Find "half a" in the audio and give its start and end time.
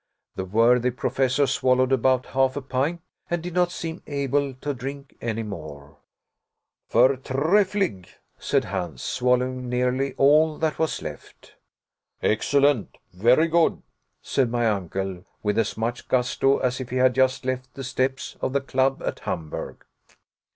2.33-2.61